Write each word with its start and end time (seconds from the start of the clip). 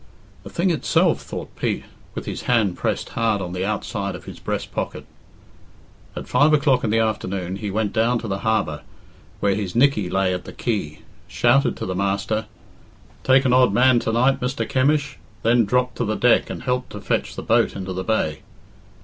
"The 0.41 0.49
thing 0.49 0.71
itself," 0.71 1.21
thought 1.21 1.55
Pete, 1.55 1.83
with 2.15 2.25
his 2.25 2.41
hand 2.49 2.75
pressed 2.75 3.09
hard 3.09 3.39
on 3.39 3.53
the 3.53 3.63
outside 3.63 4.15
of 4.15 4.23
his 4.25 4.39
breast 4.39 4.71
pocket. 4.71 5.05
At 6.15 6.27
five 6.27 6.53
o'clock 6.53 6.83
in 6.83 6.89
the 6.89 6.97
afternoon 6.97 7.57
he 7.57 7.69
went 7.69 7.93
down 7.93 8.17
to 8.17 8.27
the 8.27 8.39
harbour, 8.39 8.81
where 9.41 9.53
his 9.53 9.75
Nickey 9.75 10.09
lay 10.09 10.31
by 10.35 10.41
the 10.41 10.53
quay, 10.53 11.03
shouted 11.27 11.77
to 11.77 11.85
the 11.85 11.93
master, 11.93 12.47
"Take 13.23 13.45
an 13.45 13.53
odd 13.53 13.73
man 13.73 13.99
tonight, 13.99 14.39
Mr. 14.39 14.67
Kemish?" 14.67 15.19
then 15.43 15.65
dropped 15.65 15.97
to 15.97 16.03
the 16.05 16.15
deck 16.15 16.49
and 16.49 16.63
helped 16.63 16.89
to 16.93 16.99
fetch 16.99 17.35
the 17.35 17.43
boat 17.43 17.75
into 17.75 17.93
the 17.93 18.03
bay. 18.03 18.39